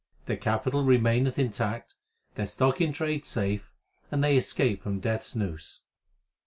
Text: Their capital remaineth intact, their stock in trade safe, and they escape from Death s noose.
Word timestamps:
Their 0.25 0.35
capital 0.35 0.83
remaineth 0.83 1.37
intact, 1.37 1.93
their 2.33 2.47
stock 2.47 2.81
in 2.81 2.91
trade 2.91 3.23
safe, 3.23 3.69
and 4.09 4.23
they 4.23 4.35
escape 4.35 4.81
from 4.81 4.99
Death 4.99 5.21
s 5.21 5.35
noose. 5.35 5.81